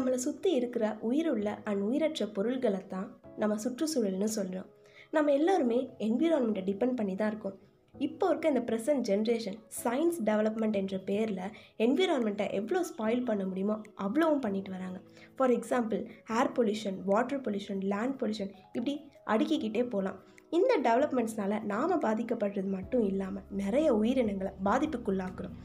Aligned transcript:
நம்மளை 0.00 0.18
சுற்றி 0.26 0.50
இருக்கிற 0.58 0.84
உயிருள்ள 1.06 1.48
அண்ட் 1.70 1.82
உயிரற்ற 1.86 2.26
பொருள்களை 2.36 2.78
தான் 2.92 3.08
நம்ம 3.40 3.54
சுற்றுச்சூழல்னு 3.64 4.28
சொல்கிறோம் 4.36 4.68
நம்ம 5.16 5.32
எல்லாருமே 5.38 5.78
என்விரான்மெண்ட்டை 6.06 6.62
டிபெண்ட் 6.68 6.96
பண்ணி 6.98 7.14
தான் 7.14 7.30
இருக்கோம். 7.32 7.56
இப்போ 7.94 8.24
இருக்க 8.30 8.52
இந்த 8.52 8.62
ப்ரெசன்ட் 8.68 9.02
ஜென்ரேஷன் 9.08 9.58
சயின்ஸ் 9.80 10.18
டெவலப்மெண்ட் 10.28 10.78
என்ற 10.80 10.98
பேரில் 11.08 11.42
என்விரான்மெண்ட்டை 11.86 12.46
எவ்வளோ 12.58 12.80
ஸ்பாயில் 12.90 13.26
பண்ண 13.30 13.44
முடியுமோ 13.50 13.76
அவ்வளோவும் 14.04 14.42
பண்ணிட்டு 14.44 14.72
வராங்க. 14.76 15.00
For 15.36 15.54
example 15.56 16.00
air 16.38 16.52
pollution 16.58 16.96
water 17.10 17.42
pollution 17.48 17.82
land 17.92 18.16
pollution 18.22 18.54
இப்படி 18.76 18.94
அடுக்கிக்கிட்டே 19.34 19.84
போகலாம் 19.94 20.18
இந்த 20.58 20.72
டெவலப்மெண்ட்ஸ்னால 20.86 21.60
நாம் 21.72 22.02
பாதிக்கப்படுறது 22.06 22.70
மட்டும் 22.78 23.04
இல்லாமல் 23.10 23.46
நிறைய 23.62 23.90
உயிரினங்களை 24.00 24.54
பாதிப்புக்குள்ளாக்குறோம். 24.70 25.58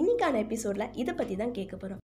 இன்னைக்கான 0.00 0.40
எபிசோடில் 0.46 0.92
இதை 1.02 1.14
பற்றி 1.14 1.36
தான் 1.42 1.56
கேட்க 1.60 1.74
போகிறோம் 1.76 2.03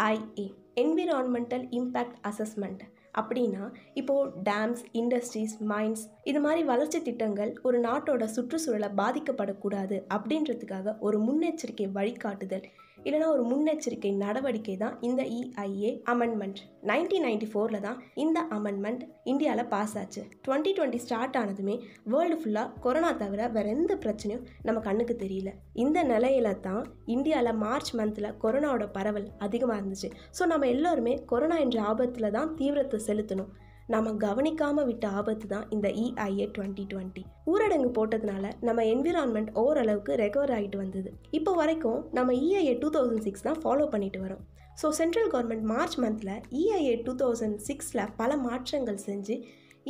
IE 0.00 0.54
Environmental 0.76 1.68
Impact 1.72 2.16
Assessment, 2.24 2.84
அப்படின்னா 3.18 3.64
இப்போது 3.94 4.32
டேம்ஸ் 4.42 4.82
இண்டஸ்ட்ரீஸ் 4.92 5.56
மைன்ஸ் 5.72 6.04
இது 6.24 6.40
மாதிரி 6.40 6.62
வளர்ச்சி 6.64 7.00
திட்டங்கள் 7.02 7.52
ஒரு 7.62 7.80
நாட்டோட 7.80 8.24
சுற்றுச்சூழலை 8.36 8.90
பாதிக்கப்படக்கூடாது 8.96 9.98
அப்படின்றதுக்காக 10.16 10.96
ஒரு 11.00 11.18
முன்னெச்சரிக்கை 11.18 11.88
வழிகாட்டுதல் 11.98 12.68
இல்லைனா 13.06 13.28
ஒரு 13.34 13.44
முன்னெச்சரிக்கை 13.50 14.10
நடவடிக்கை 14.22 14.74
தான் 14.76 14.96
இந்த 15.00 15.22
இஐஏ 15.36 15.90
அமெண்ட்மெண்ட் 16.12 16.58
நைன்டீன் 16.88 17.24
நைன்டி 17.26 17.46
ஃபோரில் 17.52 17.84
தான் 17.84 17.98
இந்த 18.14 18.38
அமெண்ட்மெண்ட் 18.56 19.02
இந்தியாவில் 19.24 19.68
பாஸ் 19.68 19.94
ஆச்சு. 19.98 20.22
டுவெண்ட்டி 20.46 20.70
டுவெண்ட்டி 20.76 21.00
ஸ்டார்ட் 21.04 21.36
ஆனதுமே 21.36 21.76
வேர்ல்டு 22.04 22.36
ஃபுல்லாக 22.40 22.72
கொரோனா 22.80 23.10
தவிர 23.12 23.48
வேறு 23.48 23.68
எந்த 23.68 23.94
பிரச்சனையும் 23.94 24.44
நம்ம 24.62 24.80
கண்ணுக்கு 24.80 25.16
தெரியல. 25.24 25.50
இந்த 25.74 25.98
நிலையில 26.04 26.60
தான் 26.60 26.84
இந்தியாவில் 27.14 27.60
மார்ச் 27.64 27.92
மந்தில் 28.00 28.30
கொரோனாவோட 28.42 28.86
பரவல் 28.92 29.28
அதிகமாக 29.38 29.80
இருந்துச்சு. 29.80 30.10
ஸோ 30.38 30.46
நம்ம 30.46 30.66
எல்லோருமே 30.66 31.14
கொரோனா 31.32 31.58
என்ற 31.58 31.80
ஆபத்தில் 31.82 32.34
தான் 32.38 32.54
தீவிரத்தை 32.54 32.99
செலுத்தணும். 33.08 33.50
நம்ம 33.92 34.10
கவனிக்காமல் 34.24 34.86
விட்ட 34.88 35.06
ஆபத்து 35.18 35.46
தான் 35.52 35.64
இந்த 35.74 35.88
இஐஏ 36.02 36.46
டுவெண்ட்டி 36.56 36.84
டுவெண்ட்டி 36.90 37.22
ஊரடங்கு 37.52 37.88
போட்டதுனால 37.96 38.50
நம்ம 38.66 38.80
என்விரான்மெண்ட் 38.92 39.50
ஓரளவுக்கு 39.62 40.12
ரெக்கவர் 40.22 40.52
ஆகிட்டு 40.56 40.78
வந்தது. 40.82 41.10
இப்போ 41.38 41.52
வரைக்கும் 41.60 42.00
நம்ம 42.18 42.34
இஐஏ 42.46 42.74
டூ 42.82 42.90
தௌசண்ட் 42.96 43.24
சிக்ஸ் 43.26 43.46
தான் 43.48 43.60
ஃபாலோ 43.62 43.86
பண்ணிட்டு 43.94 44.20
வரோம். 44.24 44.42
ஸோ 44.82 44.88
சென்ட்ரல் 45.00 45.30
கவர்மெண்ட் 45.32 45.66
மார்ச் 45.72 45.96
மந்தில் 46.04 46.34
இஐஏ 46.60 46.94
டூ 47.06 47.14
தௌசண்ட் 47.22 47.58
சிக்ஸில் 47.68 48.04
பல 48.20 48.36
மாற்றங்கள் 48.46 49.00
செஞ்சு 49.08 49.36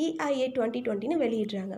இஐஏ 0.04 0.46
டுவெண்ட்டி 0.56 0.82
டுவெண்ட்டின்னு 0.86 1.18
வெளியிடுறாங்க. 1.24 1.76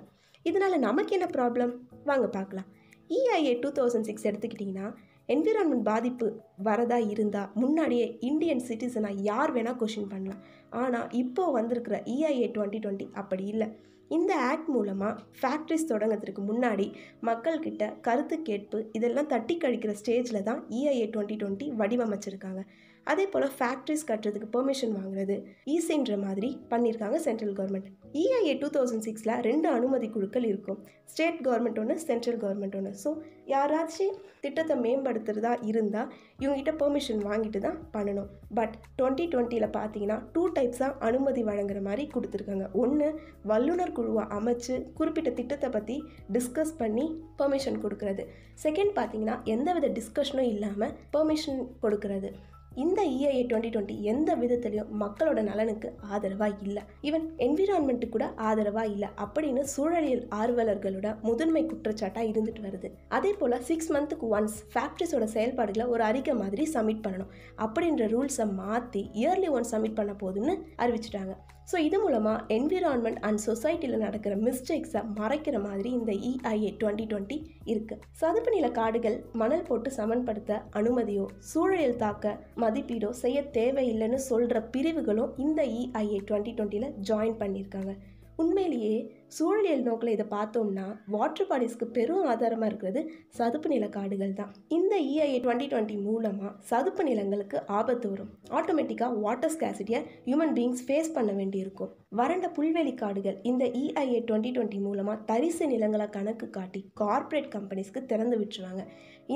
இதனால் 0.51 0.85
நமக்கு 0.87 1.15
என்ன 1.17 1.27
ப்ராப்ளம் 1.37 1.73
வாங்க 2.11 2.27
பார்க்கலாம். 2.37 2.69
இஐஏ 3.17 3.55
டூ 3.65 3.71
தௌசண்ட் 3.79 4.09
சிக்ஸ் 4.11 4.29
எடுத்துக்கிட்டிங்கன்னா 4.31 4.87
என்விரான்மெண்ட் 5.35 5.89
பாதிப்பு 5.91 6.27
வரதா 6.67 6.99
இருந்தால் 7.13 7.53
முன்னாடியே 7.63 8.07
இந்தியன் 8.31 8.67
சிட்டிசனாக 8.69 9.23
யார் 9.31 9.53
வேணால் 9.57 9.81
கொஷின் 9.83 10.13
பண்ணலாம். 10.13 10.43
ஆனால் 10.83 11.09
இப்போது 11.23 11.55
வந்திருக்கிற 11.59 11.97
இஐஏ 12.15 12.47
டுவெண்ட்டி 12.57 12.81
டுவெண்ட்டி 12.85 13.07
அப்படி 13.23 13.47
இல்லை. 13.55 13.69
இந்த 14.17 14.33
ஆக்ட் 14.51 14.71
மூலமாக 14.75 15.21
ஃபேக்ட்ரிஸ் 15.41 15.91
தொடங்கிறதுக்கு 15.91 16.43
முன்னாடி 16.49 16.87
மக்கள்கிட்ட 17.29 17.85
கருத்து 18.07 18.37
கேட்பு 18.49 18.79
இதெல்லாம் 18.99 19.31
தட்டி 19.35 19.55
கழிக்கிற 19.63 19.93
ஸ்டேஜில் 20.01 20.47
தான் 20.49 20.61
இஐஏ 20.79 21.07
டுவெண்ட்டி 21.15 21.37
டுவெண்ட்டி 21.43 21.69
வடிவமைச்சிருக்காங்க. 21.81 22.63
அதே 23.11 23.25
போல் 23.33 23.47
ஃபேக்ட்ரிஸ் 23.59 24.09
கட்டுறதுக்கு 24.11 24.49
பெர்மிஷன் 24.55 24.95
வாங்குறது 24.99 25.37
ஈஸின்ற 25.75 26.17
மாதிரி 26.25 26.51
பண்ணியிருக்காங்க 26.73 27.19
central 27.27 27.55
government 27.59 27.89
EIA 28.21 28.53
two 28.63 28.69
thousand 28.77 29.05
சிக்ஸில் 29.07 29.33
ரெண்டு 29.47 29.69
அனுமதி 29.77 30.09
குழுக்கள் 30.15 30.47
இருக்கும். 30.51 30.79
ஸ்டேட் 31.13 31.41
கவர்மெண்ட் 31.47 31.79
ஒன்று 31.81 31.95
சென்ட்ரல் 32.09 32.39
கவர்மெண்ட் 32.43 32.77
ஒன்று 32.79 32.93
ஸோ 33.03 33.11
யாராச்சும் 33.53 34.15
திட்டத்தை 34.45 34.75
மேம்படுத்துகிறதா 34.85 35.53
இருந்தால் 35.71 36.11
இவங்ககிட்ட 36.43 36.73
பெர்மிஷன் 36.83 37.21
வாங்கிட்டு 37.29 37.61
தான் 37.67 37.79
பண்ணணும். 37.97 38.29
பட் 38.59 38.75
டுவெண்ட்டி 38.99 39.27
டுவெண்ட்டியில் 39.33 39.75
பார்த்தீங்கன்னா 39.79 40.19
டூ 40.37 40.45
டைப்ஸாக 40.59 40.97
அனுமதி 41.09 41.43
வழங்குற 41.51 41.81
மாதிரி 41.89 42.05
கொடுத்துருக்காங்க. 42.15 42.67
ஒன்று 42.83 43.09
வல்லுநர் 43.53 43.97
குழுவை 43.99 44.25
அமைச்சு 44.39 44.77
குறிப்பிட்ட 45.01 45.33
திட்டத்தை 45.41 45.71
பற்றி 45.77 45.99
டிஸ்கஸ் 46.37 46.75
பண்ணி 46.83 47.07
பெர்மிஷன் 47.41 47.83
கொடுக்கறது. 47.85 48.25
செகண்ட் 48.65 48.95
பார்த்தீங்கன்னா 49.01 49.37
எந்தவித 49.57 49.93
டிஸ்கஷனும் 50.01 50.51
இல்லாமல் 50.55 50.97
பெர்மிஷன் 51.17 51.63
கொடுக்கறது. 51.85 52.31
இந்த 52.75 53.03
இஐஏ 53.03 53.43
டுவெண்ட்டி 53.47 53.71
டுவெண்ட்டி 53.75 54.01
எந்த 54.01 54.37
விதத்துலையும் 54.37 54.93
மக்களோட 55.01 55.43
நலனுக்கு 55.43 55.95
ஆதரவாக 56.01 56.55
இல்லை. 56.63 56.83
ஈவன் 57.03 57.27
என்விரான்மெண்ட்டுக்கு 57.39 58.09
கூட 58.09 58.27
ஆதரவாக 58.37 58.87
இல்லை 58.87 59.09
அப்படின்னு 59.25 59.65
சூழலியல் 59.77 60.25
ஆர்வலர்களோட 60.41 61.21
முதன்மை 61.21 61.65
குற்றச்சாட்டாக 61.65 62.31
இருந்துட்டு 62.33 62.65
வருது. 62.67 62.91
அதே 63.09 63.33
போல் 63.33 63.61
சிக்ஸ் 63.61 63.93
மந்த்துக்கு 63.93 64.29
ஒன்ஸ் 64.39 64.59
ஃபேக்ட்ரிஸோட 64.75 65.25
செயல்பாடுகளை 65.25 65.87
ஒரு 65.87 66.03
அறிக்கை 66.03 66.35
மாதிரி 66.35 66.71
சப்மிட் 66.75 67.05
பண்ணணும். 67.07 67.33
அப்படின்ற 67.59 68.09
ரூல்ஸை 68.15 68.53
மாற்றி 68.53 69.11
இயர்லி 69.15 69.51
ஒன் 69.51 69.71
சப்மிட் 69.71 69.99
பண்ண 70.01 70.13
போதுன்னு 70.13 70.55
அறிவிச்சிட்டாங்க. 70.79 71.35
ஸோ 71.73 71.79
இது 71.79 71.99
மூலமாக 72.01 72.45
என்விரான்மெண்ட் 72.55 73.21
அண்ட் 73.21 73.41
சொசைட்டியில் 73.45 74.03
நடக்கிற 74.03 74.33
மிஸ்டேக்ஸை 74.39 75.01
மறைக்கிற 75.15 75.57
மாதிரி 75.61 75.91
இந்த 75.91 76.13
இஐஏ 76.25 76.71
டுவெண்ட்டி 76.81 77.05
டுவெண்ட்டி 77.07 77.39
இருக்குது 77.67 78.03
சதுப்பு 78.13 78.51
நில 78.51 78.69
காடுகள் 78.71 79.17
மணல் 79.33 79.65
போட்டு 79.65 79.91
சமன்படுத்த 79.91 80.59
அனுமதியோ 80.73 81.25
சூழலில் 81.51 81.97
தாக்க 81.97 82.35
மதிப்பீடோ 82.57 83.13
செய்ய 83.21 83.41
தேவையில்லைன்னு 83.55 84.21
சொல்கிற 84.27 84.61
பிரிவுகளும் 84.75 85.33
இந்த 85.39 85.63
இஐஏ 85.79 86.21
டுவெண்ட்டி 86.29 86.53
டுவெண்ட்டியில் 86.53 86.95
ஜாயின் 87.03 87.41
பண்ணியிருக்காங்க 87.41 87.95
உண்மையிலேயே 88.37 88.95
சூழலியல் 89.37 89.85
நோக்கில் 89.89 90.13
இதை 90.15 90.25
பார்த்தோம்னா 90.35 90.87
வாட்டர் 91.15 91.49
பாடிஸ்க்கு 91.51 91.87
பெரும் 91.97 92.27
ஆதாரமாக 92.33 92.69
இருக்கிறது 92.71 93.01
சதுப்பு 93.39 93.69
நில 93.73 93.85
காடுகள் 93.97 94.35
தான். 94.41 94.51
இந்த 94.77 94.95
இஐஏ 95.13 95.39
டுவெண்ட்டி 95.45 95.69
டுவெண்ட்டி 95.73 95.97
மூலமாக 96.07 96.51
சதுப்பு 96.71 97.05
நிலங்களுக்கு 97.09 97.59
ஆபத்து 97.79 98.09
வரும். 98.13 98.31
ஆட்டோமேட்டிக்காக 98.59 99.21
வாட்டர் 99.27 99.55
ஸ்கேசிட்டியை 99.57 100.01
ஹியூமன் 100.29 100.55
பீங்ஸ் 100.59 100.85
ஃபேஸ் 100.89 101.15
பண்ண 101.17 101.31
வேண்டியிருக்கும். 101.39 101.93
வறண்ட 102.21 102.47
புல்வெளி 102.57 102.95
காடுகள் 103.03 103.39
இந்த 103.51 103.65
இஐஏ 103.83 104.19
டுவெண்ட்டி 104.29 104.53
டுவெண்ட்டி 104.57 104.81
மூலமாக 104.87 105.25
தரிசு 105.31 105.67
நிலங்களை 105.73 106.09
கணக்கு 106.17 106.49
காட்டி 106.59 106.83
கார்ப்பரேட் 107.03 107.51
கம்பெனிஸ்க்கு 107.57 108.03
திறந்து 108.13 108.39
விட்டுருவாங்க. 108.43 108.85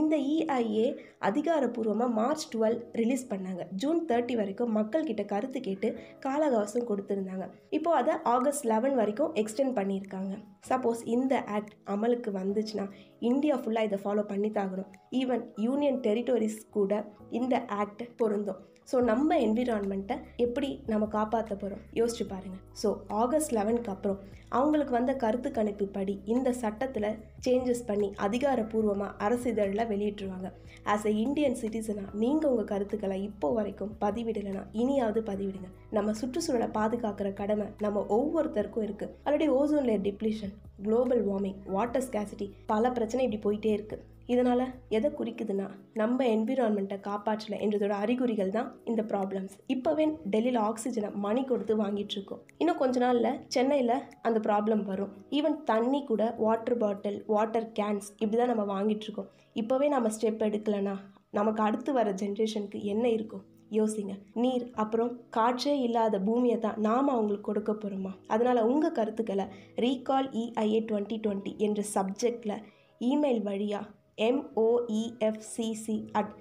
இந்த 0.00 0.14
இஐஏ 0.34 0.86
அதிகாரப்பூர்வமாக 1.28 2.14
மார்ச் 2.18 2.46
டுவெல் 2.52 2.78
ரிலீஸ் 3.00 3.26
பண்ணாங்க. 3.32 3.62
ஜூன் 3.82 4.00
தேர்ட்டி 4.10 4.34
வரைக்கும் 4.40 4.74
மக்கள்கிட்ட 4.78 5.22
கருத்து 5.32 5.58
கேட்டு 5.66 5.88
காலகவசம் 6.26 6.88
கொடுத்துருந்தாங்க. 6.90 7.46
இப்போது 7.78 7.98
அதை 8.00 8.14
ஆகஸ்ட் 8.34 8.66
லெவன் 8.72 8.96
வரைக்கும் 9.00 9.32
எக்ஸ்டெண்ட் 9.42 9.76
பண்ணியிருக்காங்க. 9.86 10.34
சப்போஸ் 10.68 11.02
இந்த 11.04 11.44
ஆக்ட் 11.56 11.74
அமலுக்கு 11.86 12.30
வந்துச்சுன்னா 12.38 12.86
இந்தியா 13.18 13.56
ஃபுல்லாக 13.56 13.88
இதை 13.88 13.98
ஃபாலோ 14.04 14.22
பண்ணி 14.26 14.50
தாகணும் 14.50 14.92
ஈவன் 15.20 15.44
யூனியன் 15.56 16.00
டெரிட்டோரிஸ் 16.06 16.60
கூட 16.70 16.92
இந்த 17.30 17.64
ஆக்ட் 17.82 18.16
பொருந்தும். 18.16 18.62
ஸோ 18.90 18.96
நம்ம 19.02 19.36
என்விரான்மெண்ட்டை 19.44 20.16
எப்படி 20.36 20.68
நம்ம 20.86 21.04
காப்பாற்ற 21.14 21.52
போகிறோம் 21.54 21.80
யோசிச்சு 21.98 22.24
பாருங்கள் 22.32 22.60
ஸோ 22.82 22.88
ஆகஸ்ட் 23.22 23.54
லெவனுக்கு 23.56 23.90
அப்புறம் 23.94 24.20
அவங்களுக்கு 24.50 24.92
வந்த 24.96 25.12
கருத்து 25.22 25.48
கணிப்பு 25.50 25.86
படி 25.96 26.14
இந்த 26.24 26.48
சட்டத்தில் 26.60 27.08
சேஞ்சஸ் 27.46 27.82
பண்ணி 27.88 28.08
அதிகாரப்பூர்வமாக 28.26 29.16
அரசு 29.26 29.46
இதழில் 29.52 29.88
வெளியிட்டுருவாங்க. 29.92 30.48
ஆஸ் 30.92 31.06
எ 31.10 31.12
இந்தியன் 31.24 31.58
சிட்டிசனாக 31.62 32.14
நீங்கள் 32.22 32.50
உங்கள் 32.50 32.70
கருத்துக்களை 32.72 33.18
இப்போ 33.22 33.48
வரைக்கும் 33.52 33.92
பதிவிடலைன்னா 34.04 34.62
இனியாவது 34.82 35.22
பதிவிடுங்க. 35.30 35.70
நம்ம 35.90 36.14
சுற்றுச்சூழலை 36.20 36.68
பாதுகாக்கிற 36.78 37.30
கடமை 37.42 37.66
நம்ம 37.86 38.04
ஒவ்வொருத்தருக்கும் 38.18 38.86
இருக்குது 38.88 39.14
already 39.26 39.48
ozone 39.60 39.88
layer 39.88 40.06
depletion 40.08 40.54
global 40.86 41.24
warming 41.30 41.58
water 41.76 42.06
scarcity 42.08 42.48
பல 42.66 42.90
பிரச்சனை 42.98 43.24
இப்படி 43.26 43.42
போயிட்டே 43.46 43.72
இருக்குது 43.78 44.04
இதனால் 44.32 44.64
எதை 44.96 45.08
குறிக்குதுன்னா 45.18 45.66
நம்ம 46.00 46.24
என்விரான்மெண்ட்டை 46.34 46.96
காப்பாற்றலை 47.06 47.58
என்றதோட 47.64 47.94
அறிகுறிகள் 48.04 48.54
தான் 48.56 48.68
இந்த 48.90 49.02
ப்ராப்ளம்ஸ் 49.10 49.54
இப்போவே 49.74 50.04
டெல்லியில் 50.32 50.60
ஆக்சிஜனை 50.68 51.10
மணி 51.26 51.42
கொடுத்து 51.50 51.74
வாங்கிட்டுருக்கோம் 51.82 52.42
இன்னும் 52.58 52.80
கொஞ்ச 52.82 52.96
நாளில் 53.04 53.38
சென்னையில் 53.54 53.96
அந்த 54.28 54.38
ப்ராப்ளம் 54.46 54.84
வரும். 54.90 55.12
ஈவன் 55.38 55.58
தண்ணி 55.70 56.00
கூட 56.04 56.22
வாட்டர் 56.44 56.78
பாட்டில் 56.78 57.18
வாட்டர் 57.34 57.68
கேன்ஸ் 57.80 58.08
இப்படி 58.22 58.38
தான் 58.40 58.52
நம்ம 58.52 58.64
வாங்கிட்டுருக்கோம் 58.74 59.28
இப்போவே 59.62 59.88
நம்ம 59.88 60.10
ஸ்டெப் 60.16 60.46
எடுக்கலைன்னா 60.48 60.96
நமக்கு 61.38 61.62
அடுத்து 61.62 61.90
வர 61.92 62.10
ஜென்ரேஷனுக்கு 62.22 62.78
என்ன 62.92 63.04
இருக்கும்? 63.16 63.44
யோசிங்க. 63.76 64.12
நீர் 64.42 64.64
அப்புறம் 64.82 65.10
காற்றே 65.36 65.74
இல்லாத 65.86 66.18
பூமியை 66.26 66.58
தான் 66.58 66.78
நாம் 66.86 67.08
அவங்களுக்கு 67.14 67.48
கொடுக்க 67.48 67.72
போகிறோமா 67.72 68.12
அதனால் 68.34 68.68
உங்கள் 68.72 68.96
கருத்துக்களை 68.98 69.46
ரீகால் 69.84 70.28
இஐஏ 70.42 70.80
டுவெண்ட்டி 70.90 71.18
டுவெண்ட்டி 71.24 71.52
என்ற 71.66 71.82
சப்ஜெக்டில் 71.94 72.56
இமெயில் 73.00 73.42
வழியாக 73.48 73.90
MOEFCC 74.18 76.08
at 76.12 76.34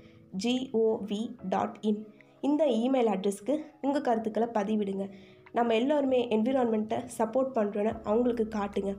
GOV 0.43 1.35
dot 1.49 1.77
in 1.81 2.07
இந்த 2.41 2.65
இமெயில் 2.65 3.09
அட்ரஸ்க்கு 3.13 3.57
உங்கள் 3.81 4.01
கருத்துக்களை 4.01 4.47
பதிவிடுங்க. 4.47 5.09
நம்ம 5.51 5.73
எல்லோருமே 5.73 6.27
என்விரான்மெண்ட்டை 6.27 7.07
சப்போர்ட் 7.17 7.51
பண்ணுறோன்னு 7.55 7.99
அவங்களுக்கு 8.03 8.43
காட்டுங்க. 8.43 8.97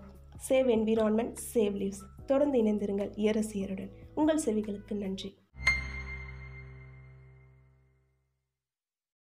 சேவ் 0.49 0.69
என்விரான்மெண்ட் 0.75 1.35
சேவ் 1.55 1.77
லீவ்ஸ் 1.81 2.05
தொடர்ந்து 2.27 2.63
இணைந்திருங்கள் 2.63 3.11
இயரசியருடன் 3.17 3.91
உங்கள் 4.15 4.41
செவிகளுக்கு 4.45 4.95
நன்றி. 4.95 5.35